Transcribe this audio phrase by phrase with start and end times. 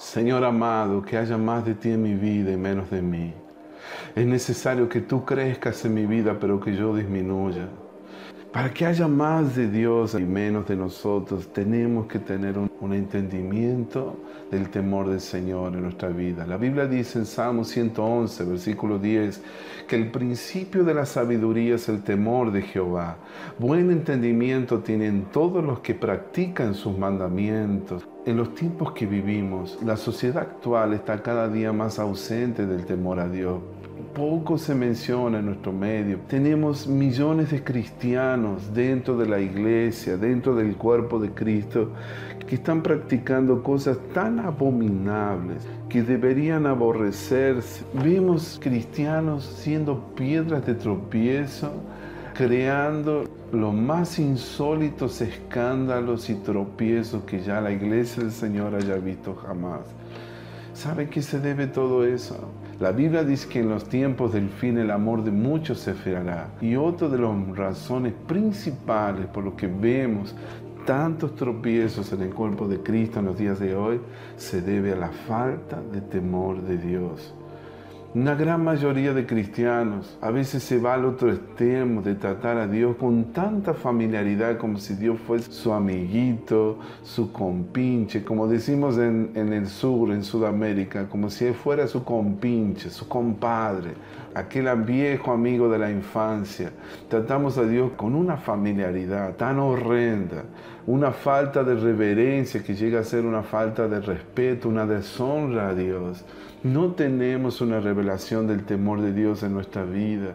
[0.00, 3.34] Señor amado, que haya más de ti en mi vida y menos de mí.
[4.16, 7.68] Es necesario que tú crezcas en mi vida, pero que yo disminuya.
[8.50, 14.16] Para que haya más de Dios y menos de nosotros, tenemos que tener un, entendimiento
[14.50, 16.46] del temor del Señor en nuestra vida.
[16.46, 19.42] La Biblia dice en Salmo 111, versículo 10,
[19.86, 23.18] que el principio de la sabiduría es el temor de Jehová.
[23.58, 28.02] Buen entendimiento tienen todos los que practican sus mandamientos.
[28.26, 33.18] En los tiempos que vivimos, la sociedad actual está cada día más ausente del temor
[33.18, 33.60] a Dios
[34.14, 36.18] poco se menciona en nuestro medio.
[36.28, 41.92] Tenemos millones de cristianos dentro de la iglesia, dentro del cuerpo de Cristo,
[42.46, 47.84] que están practicando cosas tan abominables que deberían aborrecerse.
[48.02, 51.72] Vemos cristianos siendo piedras de tropiezo,
[52.34, 59.34] creando los más insólitos escándalos y tropiezos que ya la iglesia del Señor haya visto
[59.34, 59.80] jamás.
[60.74, 62.36] ¿Sabe qué se debe todo eso?
[62.78, 66.48] La Biblia dice que en los tiempos del fin el amor de muchos se enfriará.
[66.60, 70.34] Y otra de las razones principales por lo que vemos
[70.86, 74.00] tantos tropiezos en el cuerpo de Cristo en los días de hoy
[74.36, 77.34] se debe a la falta de temor de Dios.
[78.12, 82.66] Una gran mayoría de cristianos a veces se va al otro extremo de tratar a
[82.66, 89.30] Dios con tanta familiaridad como si Dios fuese su amiguito, su compinche, como decimos en,
[89.36, 93.92] el sur, en Sudamérica, como si fuera su compinche, su compadre,
[94.34, 96.72] aquel viejo amigo de la infancia.
[97.08, 100.46] Tratamos a Dios con una familiaridad tan horrenda,
[100.90, 105.74] una falta de reverencia que llega a ser una falta de respeto, una deshonra a
[105.74, 106.24] Dios.
[106.64, 110.34] No tenemos una revelación del temor de Dios en nuestra vida.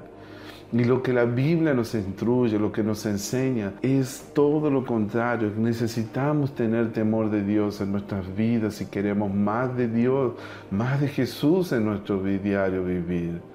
[0.72, 5.52] Y lo que la Biblia nos instruye, lo que nos enseña, es todo lo contrario.
[5.58, 10.34] Necesitamos tener temor de Dios en nuestras vidas si queremos más de Dios,
[10.72, 13.55] más de Jesús en nuestro diario vivir.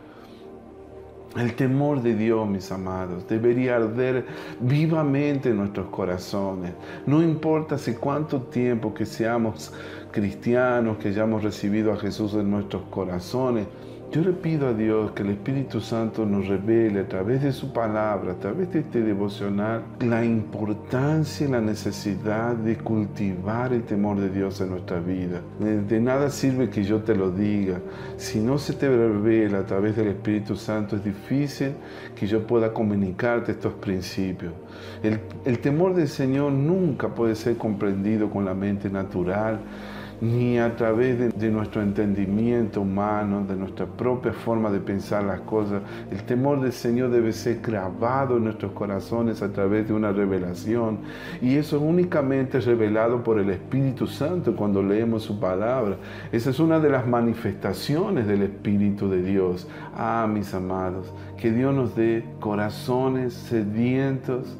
[1.36, 4.26] El temor de Dios, mis amados, debería arder
[4.58, 6.72] vivamente en nuestros corazones.
[7.06, 9.72] No importa hace cuánto tiempo que seamos
[10.10, 13.68] cristianos, que hayamos recibido a Jesús en nuestros corazones,
[14.10, 17.72] yo le pido a Dios que el Espíritu Santo nos revele a través de su
[17.72, 24.18] palabra, a través de este devocional, la importancia y la necesidad de cultivar el temor
[24.18, 25.40] de Dios en nuestra vida.
[25.60, 27.80] De nada sirve que yo te lo diga.
[28.16, 31.74] Si no se te revela a través del Espíritu Santo, es difícil
[32.16, 34.52] que yo pueda comunicarte estos principios.
[35.04, 39.60] El, el temor del Señor nunca puede ser comprendido con la mente natural
[40.20, 45.82] ni a través de, nuestro entendimiento humano, de nuestra propia forma de pensar las cosas.
[46.10, 50.98] El temor del Señor debe ser grabado en nuestros corazones a través de una revelación.
[51.40, 55.96] Y eso es únicamente revelado por el Espíritu Santo cuando leemos su palabra.
[56.32, 59.68] Esa es una de las manifestaciones del Espíritu de Dios.
[59.96, 64.56] Ah, mis amados, que Dios nos dé corazones sedientos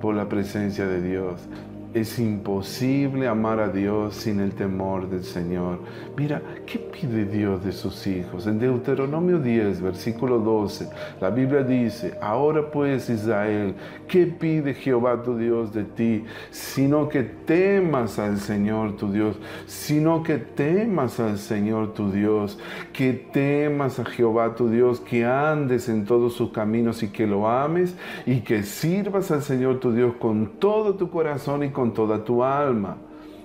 [0.00, 1.48] por la presencia de Dios.
[1.94, 5.78] Es imposible amar a Dios sin el temor del Señor.
[6.16, 8.48] Mira, ¿qué pide Dios de sus hijos?
[8.48, 10.88] En Deuteronomio 10, versículo 12,
[11.20, 13.76] la Biblia dice, ahora pues Israel,
[14.08, 16.24] ¿qué pide Jehová tu Dios de ti?
[16.50, 22.58] Sino que temas al Señor tu Dios, sino que temas al Señor tu Dios,
[22.92, 27.48] que temas a Jehová tu Dios, que andes en todos sus caminos y que lo
[27.48, 27.94] ames
[28.26, 32.42] y que sirvas al Señor tu Dios con todo tu corazón y con toda tu
[32.42, 32.96] alma.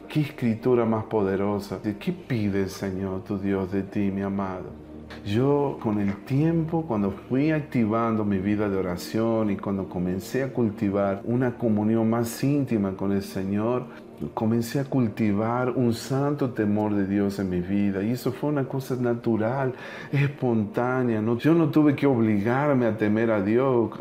[0.07, 1.79] Qué escritura más poderosa.
[1.81, 4.65] ¿Qué pide el Señor, tu Dios, de ti, mi amado?
[5.25, 10.53] Yo con el tiempo, cuando fui activando mi vida de oración y cuando comencé a
[10.53, 13.85] cultivar una comunión más íntima con el Señor,
[14.33, 18.65] comencé a cultivar un santo temor de Dios en mi vida y eso fue una
[18.65, 19.73] cosa natural,
[20.11, 21.21] espontánea.
[21.21, 21.37] ¿no?
[21.37, 23.91] Yo no tuve que obligarme a temer a Dios.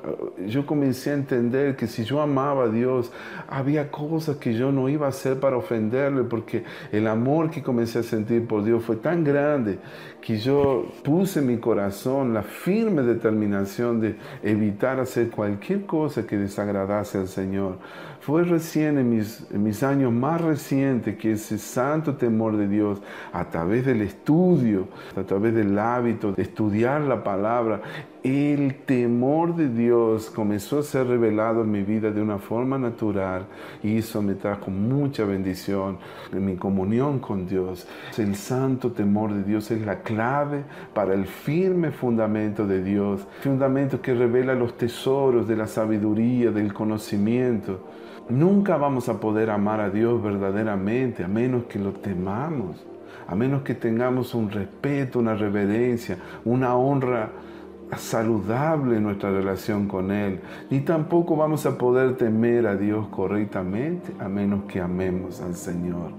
[0.46, 3.12] Yo comencé a entender que si yo amaba a Dios,
[3.48, 8.00] había cosas que yo no iba a hacer para ofenderle porque el amor que comencé
[8.00, 9.78] a sentir por Dios fue tan grande
[10.20, 16.36] que yo puse en mi corazón la firme determinación de evitar hacer cualquier cosa que
[16.36, 17.78] desagradase al Señor.
[18.20, 23.00] Fue recién en mis, en mis años más recientes que ese santo temor de Dios,
[23.32, 27.82] a través del estudio, a través del hábito de estudiar la palabra,
[28.24, 33.46] el temor de Dios comenzó a ser revelado en mi vida de una forma natural
[33.82, 35.98] y eso me trajo mucha bendición
[36.32, 37.86] en mi comunión con Dios.
[38.16, 40.64] El santo temor de Dios es la clave
[40.94, 46.74] para el firme fundamento de Dios, fundamento que revela los tesoros de la sabiduría, del
[46.74, 47.80] conocimiento.
[48.30, 52.84] Nunca vamos a poder amar a Dios verdaderamente a menos que lo temamos
[53.28, 56.16] a menos que tengamos un respeto, una reverencia,
[56.46, 57.30] una honra
[57.96, 60.40] saludable en nuestra relación con Él,
[60.70, 66.12] ni tampoco vamos a poder temer a Dios correctamente a menos que amemos al Señor.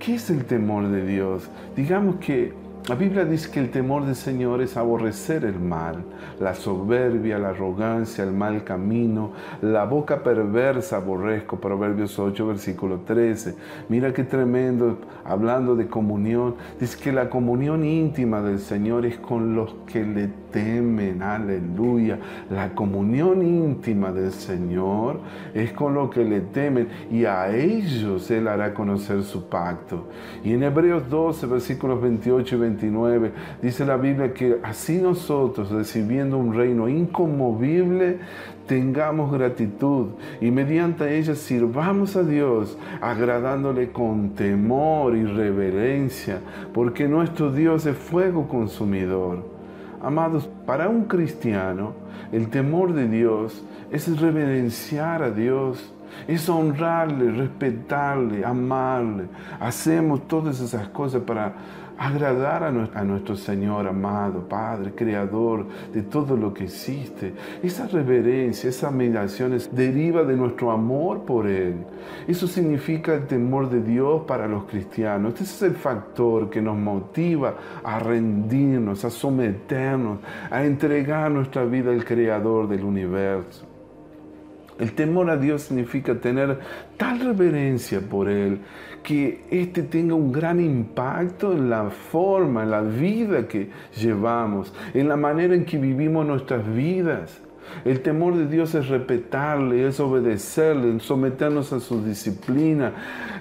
[0.00, 1.48] ¿Qué es el temor de Dios?
[1.76, 2.52] Digamos que
[2.88, 6.02] la Biblia dice que el temor del Señor es aborrecer el mal,
[6.40, 9.30] la soberbia, la arrogancia, el mal camino,
[9.60, 13.54] la boca perversa aborrezco, Proverbios 8, versículo 13.
[13.88, 19.54] Mira qué tremendo, hablando de comunión, dice que la comunión íntima del Señor es con
[19.54, 22.18] los que le temen, aleluya.
[22.50, 25.20] La comunión íntima del Señor
[25.54, 30.08] es con los que le temen y a ellos Él hará conocer su pacto.
[30.42, 32.71] Y en Hebreos 12, versículos 28 y 29,
[33.60, 38.18] dice la Biblia que así nosotros, recibiendo un reino inconmovible,
[38.66, 40.08] tengamos gratitud
[40.40, 46.40] y mediante ella sirvamos a Dios, agradándole con temor y reverencia,
[46.72, 49.44] porque nuestro Dios es fuego consumidor.
[50.02, 51.92] Amados, para un cristiano,
[52.32, 55.91] el temor de Dios es reverenciar a Dios,
[56.26, 59.24] es honrarle, respetarle, amarle.
[59.60, 61.54] Hacemos todas esas cosas para
[61.98, 67.32] agradar a nuestro Señor amado, Padre, Creador de todo lo que existe.
[67.62, 71.84] Esa reverencia, esa admiración deriva de nuestro amor por Él.
[72.26, 75.34] Eso significa el temor de Dios para los cristianos.
[75.34, 77.54] Este es el factor que nos motiva
[77.84, 80.18] a rendirnos, a someternos,
[80.50, 83.71] a entregar nuestra vida al Creador del universo.
[84.78, 86.58] El temor a Dios significa tener
[86.96, 88.60] tal reverencia por Él
[89.02, 95.08] que éste tenga un gran impacto en la forma, en la vida que llevamos, en
[95.08, 97.40] la manera en que vivimos nuestras vidas.
[97.84, 102.92] El temor de Dios es respetarle, es obedecerle, someternos a su disciplina,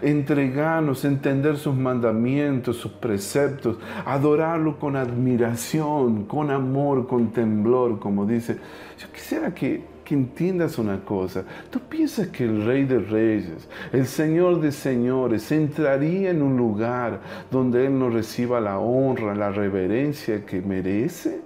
[0.02, 8.58] entregarnos, entender sus mandamientos, sus preceptos, adorarlo con admiración, con amor, con temblor, como dice.
[8.98, 11.44] Yo quisiera que que entiendas una cosa.
[11.70, 17.22] ¿Tú piensas que el Rey de Reyes, el Señor de Señores, entraría en un lugar
[17.50, 21.42] donde Él no reciba la honra, la reverencia que merece?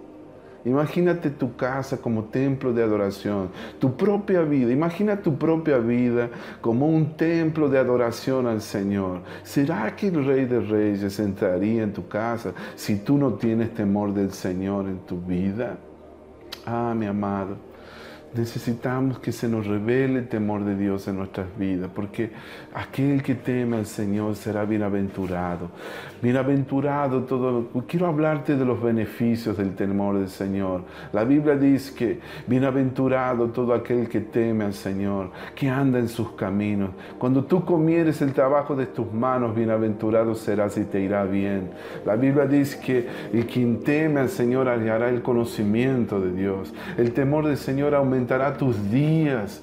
[0.66, 3.50] Imagínate tu casa como templo de adoración,
[3.80, 4.72] tu propia vida.
[4.72, 6.30] Imagina tu propia vida
[6.60, 9.22] como un templo de adoración al Señor.
[9.44, 14.12] ¿Será que el Rey de Reyes entraría en tu casa si tú no tienes temor
[14.12, 15.78] del Señor en tu vida?
[16.66, 17.58] Ah, mi amado.
[18.36, 22.32] Necesitamos que se nos revele el temor de Dios en nuestras vidas, porque
[22.74, 25.70] aquel que teme al Señor será bienaventurado.
[26.22, 27.70] Bienaventurado todo.
[27.88, 30.84] Quiero hablarte de los beneficios del temor del Señor.
[31.14, 36.32] La Biblia dice que bienaventurado todo aquel que teme al Señor, que anda en sus
[36.32, 36.90] caminos.
[37.18, 41.70] Cuando tú comieres el trabajo de tus manos, bienaventurado serás y te irá bien.
[42.06, 46.74] La Biblia dice que el quien teme al Señor hallará el conocimiento de Dios.
[46.98, 48.25] El temor del Señor aumenta
[48.58, 49.62] tus días.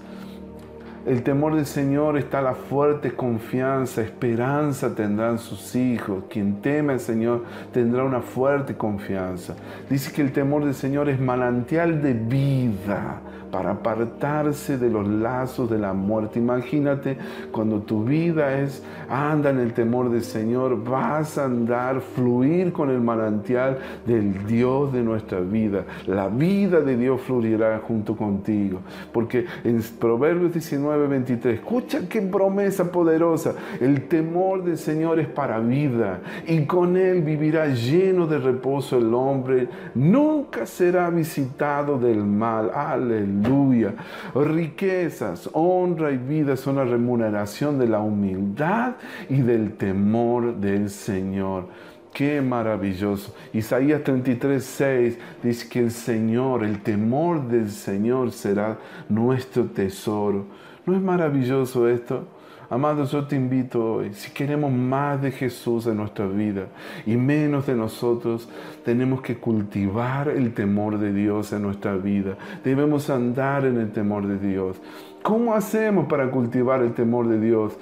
[1.05, 6.25] El temor del Señor está la fuerte confianza, esperanza tendrán sus hijos.
[6.31, 9.57] Quien teme al Señor tendrá una fuerte confianza.
[9.91, 13.21] Dice que el temor del Señor es manantial de vida
[13.53, 16.39] para apartarse de los lazos de la muerte.
[16.39, 17.19] Imagínate
[17.53, 22.89] cuando tu vida es, anda en el temor del Señor, vas a andar, fluir con
[22.89, 25.85] el manantial del Dios de nuestra vida.
[26.07, 28.81] La vida de Dios fluirá junto contigo.
[29.13, 33.55] Porque en Proverbios 19, 23, escucha qué promesa poderosa.
[33.81, 39.13] El temor del Señor es para vida y con él vivirá lleno de reposo el
[39.13, 39.69] hombre.
[39.95, 42.71] Nunca será visitado del mal.
[42.75, 43.95] Aleluya aleluya.
[44.35, 48.95] Riquezas, honra y vida son la remuneración de la humildad
[49.29, 51.67] y del temor del Señor.
[52.13, 53.35] Qué maravilloso.
[53.55, 60.45] Isaías 33, 6 dice que el Señor, el temor del Señor será nuestro tesoro.
[60.85, 62.27] ¿No es maravilloso esto?
[62.73, 66.69] Amados, yo te invito hoy, si queremos más de Jesús en nuestra vida
[67.05, 68.49] y menos de nosotros,
[68.83, 72.39] tenemos que cultivar el temor de Dios en nuestra vida.
[72.65, 74.81] Debemos andar en el temor de Dios.
[75.23, 77.77] ¿Cómo hacemos para cultivar el temor de Dios?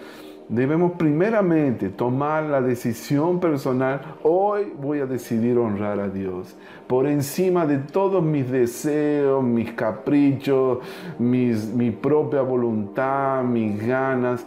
[0.49, 6.57] Debemos primeramente tomar la decisión personal, hoy voy a decidir honrar a Dios,
[6.89, 10.79] por encima de todos mis deseos, mis caprichos,
[11.21, 14.45] mi propia voluntad, mis ganas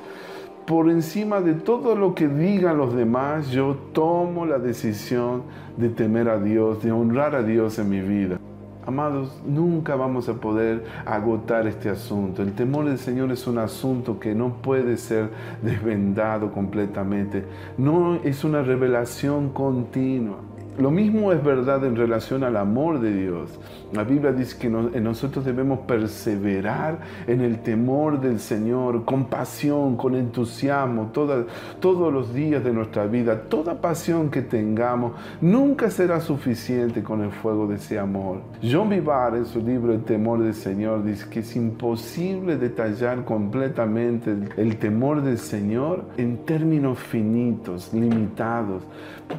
[0.65, 5.43] por encima de todo lo que digan los demás, yo tomo la decisión
[5.77, 8.39] de temer a Dios, de honrar a Dios en mi vida.
[8.86, 12.43] Amados, nunca vamos a poder agotar este asunto.
[12.43, 15.29] El temor del Señor es un asunto que no puede ser
[15.62, 17.46] desvendado completamente.
[17.77, 20.38] No es una revelación continua.
[20.77, 23.60] Lo mismo es verdad en relación al amor de Dios.
[23.92, 30.15] La Biblia dice que nosotros debemos perseverar en el temor del Señor, con pasión, con
[30.15, 33.42] entusiasmo, todos los días de nuestra vida.
[33.42, 38.42] Toda pasión que tengamos nunca será suficiente con el fuego de ese amor.
[38.63, 44.36] John Vivar en su libro El temor del Señor dice que es imposible detallar completamente
[44.58, 48.84] el, temor del Señor en términos finitos, limitados.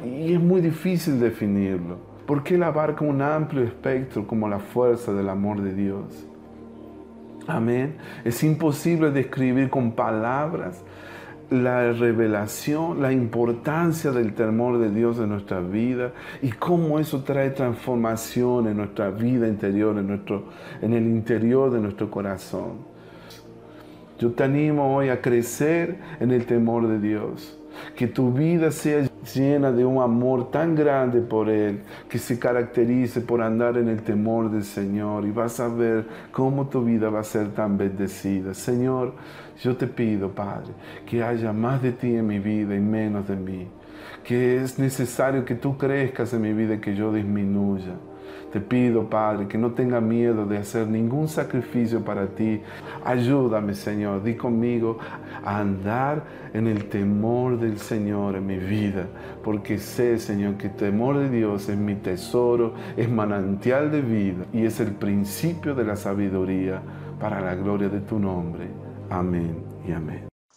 [0.03, 5.29] Y es muy difícil definirlo, porque Él abarca un amplio espectro como la fuerza del
[5.29, 6.27] amor de Dios.
[7.47, 7.95] Amén.
[8.23, 10.83] Es imposible describir con palabras
[11.49, 16.11] la revelación, la importancia del temor de Dios en nuestra vida
[16.41, 20.45] y cómo eso trae transformación en nuestra vida interior, en, nuestro,
[20.81, 22.95] en el interior de nuestro corazón.
[24.17, 27.59] Yo te animo hoy a crecer en el temor de Dios.
[27.95, 33.21] Que tu vida sea llena de un amor tan grande por Él, que se caracterice
[33.21, 37.19] por andar en el temor del Señor y vas a ver cómo tu vida va
[37.19, 38.53] a ser tan bendecida.
[38.53, 39.13] Señor,
[39.61, 40.73] yo te pido, Padre,
[41.05, 43.67] que haya más de ti en mi vida y menos de mí,
[44.23, 47.93] que es necesario que tú crezcas en mi vida y que yo disminuya.
[48.55, 52.61] Te pido, Padre, que no tenga miedo de hacer ningún sacrificio para ti.
[53.03, 54.97] Ayúdame, Señor, di conmigo
[55.43, 59.07] a andar en el temor del Señor en mi vida,
[59.43, 64.45] porque sé, Señor, que el temor de Dios es mi tesoro, es manantial de vida
[64.53, 66.81] y es el principio de la sabiduría
[67.19, 68.69] para la gloria de tu nombre.
[69.09, 70.34] Amén y amén.